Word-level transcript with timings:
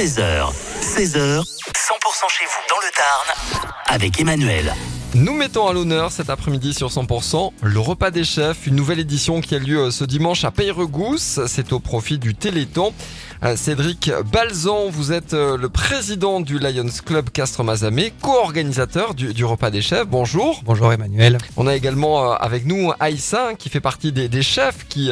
13h, 0.00 0.50
16h, 0.80 1.42
100% 1.42 1.44
chez 2.30 2.46
vous 2.46 2.62
dans 2.70 2.78
le 2.78 2.90
Tarn 2.90 3.66
avec 3.86 4.18
Emmanuel. 4.18 4.72
Nous 5.16 5.34
mettons 5.34 5.66
à 5.66 5.72
l'honneur 5.72 6.12
cet 6.12 6.30
après-midi 6.30 6.72
sur 6.72 6.88
100% 6.88 7.50
le 7.62 7.80
repas 7.80 8.12
des 8.12 8.22
chefs, 8.22 8.68
une 8.68 8.76
nouvelle 8.76 9.00
édition 9.00 9.40
qui 9.40 9.56
a 9.56 9.58
lieu 9.58 9.80
euh, 9.80 9.90
ce 9.90 10.04
dimanche 10.04 10.44
à 10.44 10.52
Peyregousse. 10.52 11.40
C'est 11.48 11.72
au 11.72 11.80
profit 11.80 12.16
du 12.16 12.36
Téléthon. 12.36 12.92
Euh, 13.42 13.56
Cédric 13.56 14.12
Balzan, 14.30 14.88
vous 14.88 15.10
êtes 15.10 15.34
euh, 15.34 15.56
le 15.56 15.68
président 15.68 16.40
du 16.40 16.60
Lions 16.60 16.86
Club 17.04 17.30
Castres-Mazamet, 17.30 18.12
co-organisateur 18.20 19.14
du, 19.14 19.34
du 19.34 19.44
repas 19.44 19.70
des 19.70 19.82
chefs. 19.82 20.06
Bonjour. 20.06 20.60
Bonjour 20.64 20.92
Emmanuel. 20.92 21.38
On 21.56 21.66
a 21.66 21.74
également 21.74 22.32
avec 22.34 22.64
nous 22.64 22.92
Aïssa 23.00 23.54
qui 23.58 23.68
fait 23.68 23.80
partie 23.80 24.12
des, 24.12 24.28
des 24.28 24.42
chefs 24.42 24.86
qui 24.88 25.10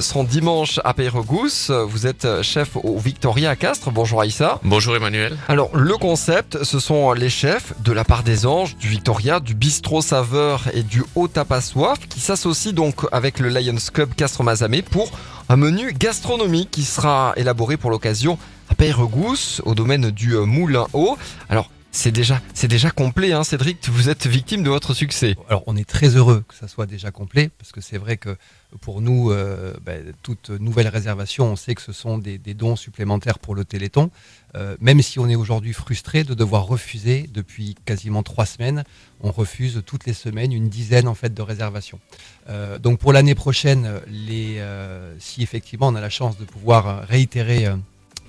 seront 0.00 0.24
dimanche 0.24 0.80
à 0.84 0.92
Peyregousse. 0.92 1.70
Vous 1.70 2.06
êtes 2.06 2.42
chef 2.42 2.76
au 2.76 2.98
Victoria 2.98 3.50
à 3.50 3.56
Castres. 3.56 3.90
Bonjour 3.90 4.20
Aïssa. 4.20 4.58
Bonjour 4.64 4.96
Emmanuel. 4.96 5.38
Alors, 5.48 5.70
le 5.74 5.96
concept, 5.96 6.62
ce 6.64 6.78
sont 6.78 7.12
les 7.12 7.30
chefs 7.30 7.72
de 7.82 7.92
la 7.92 8.04
part 8.04 8.22
des 8.22 8.46
anges, 8.46 8.76
du 8.76 8.88
Victoria, 8.88 9.29
du 9.38 9.54
bistrot 9.54 10.02
saveur 10.02 10.64
et 10.74 10.82
du 10.82 11.04
haut 11.14 11.28
tapas 11.28 11.72
qui 12.08 12.18
s'associent 12.18 12.72
donc 12.72 13.06
avec 13.12 13.38
le 13.38 13.48
Lions 13.50 13.76
Club 13.92 14.12
Castres-Mazamet 14.16 14.82
pour 14.82 15.12
un 15.48 15.56
menu 15.56 15.92
gastronomique 15.92 16.72
qui 16.72 16.82
sera 16.82 17.32
élaboré 17.36 17.76
pour 17.76 17.90
l'occasion 17.90 18.38
à 18.68 18.74
Peyregousse, 18.74 19.62
au 19.64 19.76
domaine 19.76 20.10
du 20.10 20.34
Moulin 20.34 20.86
Haut. 20.94 21.16
Alors, 21.48 21.70
c'est 21.92 22.12
déjà, 22.12 22.40
c'est 22.54 22.68
déjà 22.68 22.90
complet, 22.90 23.32
hein, 23.32 23.42
Cédric, 23.42 23.88
vous 23.88 24.08
êtes 24.08 24.26
victime 24.26 24.62
de 24.62 24.70
votre 24.70 24.94
succès. 24.94 25.34
Alors 25.48 25.64
on 25.66 25.76
est 25.76 25.88
très 25.88 26.16
heureux 26.16 26.44
que 26.46 26.54
ça 26.54 26.68
soit 26.68 26.86
déjà 26.86 27.10
complet 27.10 27.50
parce 27.58 27.72
que 27.72 27.80
c'est 27.80 27.98
vrai 27.98 28.16
que 28.16 28.36
pour 28.80 29.00
nous, 29.00 29.32
euh, 29.32 29.74
ben, 29.84 30.12
toute 30.22 30.50
nouvelle 30.50 30.86
réservation, 30.86 31.46
on 31.46 31.56
sait 31.56 31.74
que 31.74 31.82
ce 31.82 31.92
sont 31.92 32.18
des, 32.18 32.38
dons 32.38 32.76
supplémentaires 32.76 33.40
pour 33.40 33.56
le 33.56 33.64
Téléthon. 33.64 34.10
Euh, 34.54 34.76
même 34.80 35.02
si 35.02 35.18
on 35.18 35.28
est 35.28 35.34
aujourd'hui 35.34 35.72
frustré 35.72 36.22
de 36.22 36.34
devoir 36.34 36.66
refuser 36.66 37.28
depuis 37.32 37.74
quasiment 37.84 38.22
trois 38.22 38.46
semaines, 38.46 38.84
on 39.20 39.32
refuse 39.32 39.82
toutes 39.84 40.06
les 40.06 40.12
semaines 40.12 40.52
une 40.52 40.68
dizaine 40.68 41.08
en 41.08 41.14
fait 41.14 41.34
de 41.34 41.42
réservations. 41.42 41.98
Euh, 42.48 42.78
donc 42.78 43.00
pour 43.00 43.12
l'année 43.12 43.34
prochaine, 43.34 44.00
si 45.18 45.42
effectivement 45.42 45.88
on 45.88 45.94
a 45.96 46.00
la 46.00 46.10
chance 46.10 46.38
de 46.38 46.44
pouvoir 46.44 47.06
réitérer 47.08 47.66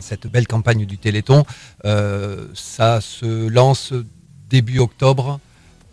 cette 0.00 0.26
belle 0.26 0.46
campagne 0.46 0.86
du 0.86 0.98
Téléthon, 0.98 1.44
euh, 1.84 2.48
ça 2.54 3.00
se 3.00 3.48
lance 3.48 3.92
début 4.48 4.78
octobre 4.78 5.40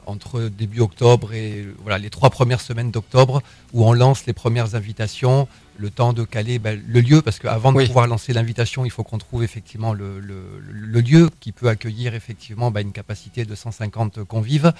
entre 0.07 0.41
début 0.43 0.79
octobre 0.79 1.33
et 1.33 1.67
voilà 1.83 1.97
les 1.97 2.09
trois 2.09 2.29
premières 2.29 2.61
semaines 2.61 2.91
d'octobre 2.91 3.41
où 3.73 3.85
on 3.85 3.93
lance 3.93 4.25
les 4.25 4.33
premières 4.33 4.73
invitations, 4.75 5.47
le 5.77 5.89
temps 5.89 6.13
de 6.13 6.23
caler 6.23 6.59
ben, 6.59 6.81
le 6.87 7.01
lieu 7.01 7.21
parce 7.21 7.39
qu'avant 7.39 7.71
de 7.71 7.77
Oui. 7.77 7.87
pouvoir 7.87 8.07
lancer 8.07 8.33
l'invitation, 8.33 8.85
il 8.85 8.91
faut 8.91 9.03
qu'on 9.03 9.17
trouve 9.17 9.43
effectivement 9.43 9.93
le, 9.93 10.19
le- 10.19 10.59
le 10.69 11.01
lieu 11.01 11.29
qui 11.39 11.51
peut 11.51 11.69
accueillir 11.69 12.15
effectivement 12.15 12.71
ben, 12.71 12.81
une 12.81 12.91
capacité 12.91 13.45
de 13.45 13.55
150 13.55 14.23
convives. 14.23 14.73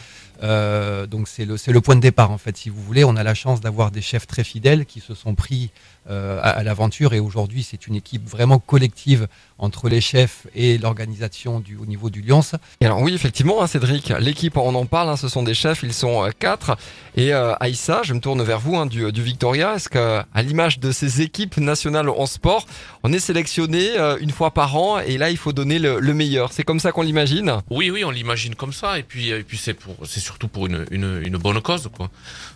Euh, 0.44 1.06
donc 1.08 1.28
c'est 1.28 1.46
le 1.46 1.82
point 1.82 1.96
de 1.96 2.02
départ 2.02 2.32
en 2.32 2.38
fait 2.38 2.56
si 2.58 2.70
vous 2.70 2.82
voulez. 2.82 3.04
On 3.04 3.16
a 3.16 3.24
la 3.24 3.34
chance 3.34 3.62
d'avoir 3.62 3.92
des 3.92 4.02
chefs 4.02 4.28
très 4.28 4.44
fidèles 4.44 4.86
qui 4.86 5.00
se 5.00 5.14
sont 5.14 5.36
pris 5.36 5.72
euh, 6.10 6.40
à, 6.42 6.50
à 6.52 6.64
l'aventure 6.64 7.14
et 7.14 7.20
aujourd'hui 7.20 7.64
c'est 7.64 7.88
une 7.88 7.96
équipe 7.96 8.28
vraiment 8.28 8.60
collective 8.60 9.28
entre 9.60 9.90
les 9.90 10.02
chefs 10.02 10.48
et 10.56 10.78
l'organisation 10.78 11.60
du 11.60 11.76
au 11.78 11.86
niveau 11.86 12.10
du 12.10 12.22
Lyons. 12.22 12.42
Alors 12.82 13.02
oui, 13.02 13.14
effectivement, 13.14 13.62
hein, 13.62 13.68
Cédric, 13.68 14.14
l'équipe, 14.20 14.56
on 14.58 14.76
en 14.76 14.86
parle, 14.86 15.10
hein, 15.10 15.18
ce 15.18 15.28
sont 15.30 15.44
des 15.44 15.54
chefs, 15.56 15.82
ils 15.84 15.94
sont 15.94 16.24
euh, 16.26 16.30
quatre. 16.38 16.78
Et 17.20 17.34
euh, 17.34 17.56
Aïssa, 17.60 18.02
je 18.04 18.14
me 18.14 18.20
tourne 18.20 18.44
vers 18.44 18.60
vous 18.60 18.76
hein, 18.78 18.86
du, 18.86 19.12
du 19.12 19.24
Victoria. 19.24 19.74
Est-ce 19.74 19.90
que, 19.90 20.22
à 20.32 20.42
l'image 20.44 20.80
de 20.80 20.92
ces 20.92 21.22
équipes 21.24 21.58
nationales 21.58 22.10
en 22.10 22.28
sport, 22.28 22.68
on 23.02 23.12
est 23.12 23.20
sélectionné 23.20 23.98
euh, 23.98 24.18
une 24.22 24.30
fois 24.30 24.52
par 24.52 24.76
an 24.78 25.00
et 25.00 25.18
là, 25.18 25.32
il 25.32 25.38
faut 25.38 25.52
donner 25.52 25.80
le, 25.80 26.00
le 26.00 26.14
meilleur 26.14 26.54
C'est 26.54 26.62
comme 26.62 26.80
ça 26.80 26.92
qu'on 26.92 27.02
l'imagine? 27.02 27.58
Oui, 27.72 27.90
oui, 27.90 28.06
on 28.06 28.12
l'imagine 28.12 28.54
comme 28.54 28.72
ça, 28.72 29.00
et 29.00 29.04
puis, 29.04 29.30
et 29.30 29.42
puis 29.42 29.58
c'est 29.58 29.74
pour, 29.74 29.96
c'est 30.06 30.20
surtout 30.20 30.48
pour 30.48 30.68
une, 30.68 30.86
une, 30.92 31.20
une 31.26 31.38
bonne 31.38 31.60
cause, 31.60 31.90
quoi. 31.92 32.12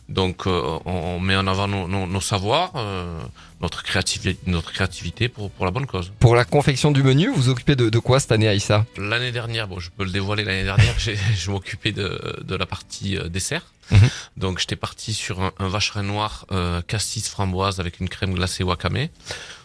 Donc, 0.09 0.45
euh, 0.45 0.77
on, 0.85 0.91
on 0.91 1.19
met 1.19 1.35
en 1.35 1.47
avant 1.47 1.67
nos, 1.67 1.88
nos, 1.88 2.05
nos 2.05 2.21
savoirs, 2.21 2.73
euh, 2.75 3.19
notre 3.61 3.81
créativité, 3.81 4.38
notre 4.45 4.71
créativité 4.73 5.27
pour, 5.27 5.50
pour 5.50 5.66
la 5.66 5.71
bonne 5.71 5.88
cause. 5.88 6.11
Pour 6.19 6.35
la 6.35 6.45
confection 6.45 6.91
du 6.91 7.01
menu, 7.01 7.29
vous 7.29 7.35
vous 7.35 7.50
occupez 7.50 7.75
de, 7.75 7.89
de 7.89 8.00
quoi 8.00 8.19
cette 8.19 8.31
année, 8.31 8.47
Aïssa? 8.47 8.85
L'année 9.00 9.31
dernière, 9.31 9.67
bon, 9.67 9.79
je 9.79 9.89
peux 9.89 10.03
le 10.03 10.11
dévoiler, 10.11 10.44
l'année 10.44 10.66
dernière, 10.66 10.94
j'ai, 11.00 11.17
je 11.35 11.50
m'occupais 11.50 11.94
de, 11.94 12.38
de 12.44 12.55
la 12.55 12.67
partie 12.67 13.17
euh, 13.17 13.27
dessert. 13.27 13.63
Mhm. 13.90 14.09
Donc, 14.38 14.59
j'étais 14.59 14.75
parti 14.75 15.14
sur 15.14 15.42
un, 15.42 15.52
un 15.59 15.68
vacherin 15.68 16.03
noir 16.03 16.46
euh, 16.52 16.81
cassis 16.81 17.28
framboise 17.30 17.80
avec 17.80 18.00
une 18.00 18.09
crème 18.09 18.34
glacée 18.34 18.64
wakame. 18.64 19.08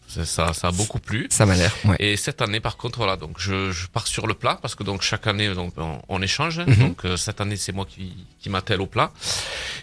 Ça, 0.09 0.53
ça, 0.55 0.69
a 0.69 0.71
beaucoup 0.71 1.01
plu. 1.01 1.27
Ça 1.31 1.47
m'a 1.47 1.57
l'air. 1.57 1.75
Ouais. 1.85 1.97
Et 1.99 2.17
cette 2.17 2.41
année, 2.41 2.61
par 2.61 2.77
contre, 2.77 2.99
voilà, 2.99 3.17
donc 3.17 3.37
je, 3.39 3.73
je 3.73 3.87
pars 3.89 4.07
sur 4.07 4.27
le 4.27 4.35
plat 4.35 4.59
parce 4.63 4.75
que 4.75 4.85
donc 4.85 5.03
chaque 5.03 5.27
année, 5.27 5.53
donc 5.53 5.75
on, 5.77 6.01
on 6.09 6.23
échange. 6.23 6.61
Mhm. 6.61 6.75
Donc 6.77 7.05
euh, 7.05 7.17
cette 7.17 7.41
année, 7.41 7.57
c'est 7.57 7.73
moi 7.73 7.85
qui, 7.87 8.13
qui 8.41 8.49
m'attelle 8.49 8.81
au 8.81 8.87
plat. 8.87 9.13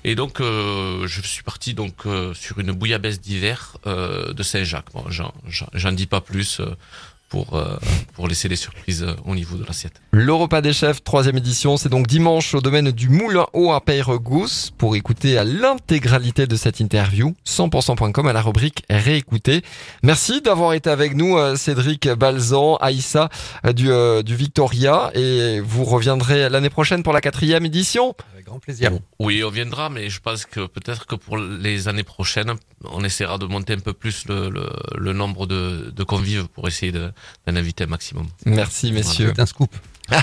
Et 0.06 0.16
donc 0.16 0.40
euh, 0.40 1.08
je 1.08 1.22
suis 1.22 1.44
parti 1.44 1.74
donc 1.74 2.06
euh, 2.06 2.34
sur 2.34 2.58
une 2.60 2.72
bouillabaisse 2.72 3.20
d'hiver 3.20 3.78
euh, 3.86 4.34
de 4.34 4.44
Saint-Jacques. 4.44 4.94
Bon, 4.94 5.04
j'en 5.10 5.92
dis 5.92 6.08
pas 6.08 6.22
plus 6.22 6.62
euh, 6.62 6.74
pour 7.34 7.56
euh, 7.56 7.76
pour 8.14 8.28
laisser 8.28 8.48
des 8.48 8.56
surprises 8.56 9.02
euh, 9.02 9.16
au 9.26 9.34
niveau 9.34 9.58
de 9.58 9.66
l'assiette. 9.66 10.00
Le 10.12 10.32
repas 10.32 10.62
des 10.62 10.72
chefs, 10.72 11.04
troisième 11.04 11.36
édition, 11.38 11.78
c'est 11.78 11.90
donc 11.90 12.06
dimanche 12.06 12.54
au 12.54 12.62
domaine 12.62 12.92
du 12.92 13.10
Moulin 13.10 13.48
Haut 13.54 13.72
à 13.72 13.82
Peyregousse. 13.82 14.72
Pour 14.78 14.96
écouter 14.96 15.40
à 15.40 15.44
l'intégralité 15.44 16.46
de 16.46 16.56
cette 16.56 16.80
interview, 16.80 17.34
100%.com 17.48 18.28
à 18.28 18.34
la 18.34 18.42
rubrique 18.44 18.84
réécouter. 18.90 19.64
Merci 20.04 20.42
d'avoir 20.42 20.74
été 20.74 20.92
avec 20.92 21.16
nous, 21.16 21.36
euh, 21.38 21.56
Cédric 21.56 22.08
Balzan, 22.08 22.76
Aïssa 22.76 23.30
euh, 23.66 23.74
du, 23.74 23.90
euh, 23.90 24.22
du 24.22 24.36
Victoria, 24.36 25.10
et 25.16 25.60
vous 25.60 25.86
reviendrez 25.86 26.50
l'année 26.50 26.70
prochaine 26.70 27.02
pour 27.02 27.14
la 27.14 27.22
quatrième 27.22 27.66
édition. 27.66 28.14
Avec 28.34 28.46
grand 28.46 28.60
plaisir. 28.60 28.92
Oui, 29.20 29.44
on 29.44 29.50
viendra, 29.50 29.90
mais 29.90 30.10
je 30.12 30.20
pense 30.20 30.46
que 30.46 30.68
peut-être 30.68 31.08
que 31.08 31.16
pour 31.16 31.38
les 31.38 31.88
années 31.88 32.04
prochaines, 32.04 32.54
on 32.84 33.04
essaiera 33.04 33.40
de 33.40 33.46
monter 33.48 33.74
un 33.74 33.80
peu 33.80 33.94
plus 33.94 34.26
le, 34.28 34.50
le, 34.50 34.70
le 34.98 35.14
nombre 35.14 35.48
de, 35.48 35.92
de 35.96 36.04
convives 36.04 36.48
pour 36.48 36.68
essayer 36.68 36.92
de- 36.92 37.12
d'en 37.46 37.56
inviter 37.56 37.84
un 37.84 37.88
maximum. 37.88 38.28
Merci, 38.46 38.92
messieurs. 38.92 39.34
C'est 39.36 39.42
un 39.42 39.46
scoop. 39.46 39.74